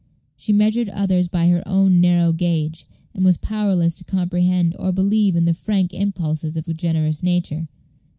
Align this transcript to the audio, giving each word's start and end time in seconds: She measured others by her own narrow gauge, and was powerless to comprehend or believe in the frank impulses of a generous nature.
She 0.35 0.51
measured 0.51 0.89
others 0.89 1.27
by 1.27 1.49
her 1.49 1.61
own 1.67 2.01
narrow 2.01 2.31
gauge, 2.33 2.87
and 3.13 3.23
was 3.23 3.37
powerless 3.37 3.99
to 3.99 4.03
comprehend 4.03 4.75
or 4.79 4.91
believe 4.91 5.35
in 5.35 5.45
the 5.45 5.53
frank 5.53 5.93
impulses 5.93 6.57
of 6.57 6.67
a 6.67 6.73
generous 6.73 7.21
nature. 7.21 7.67